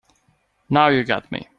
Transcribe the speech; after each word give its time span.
Now 0.67 0.87
you 0.87 1.03
got 1.03 1.31
me. 1.31 1.47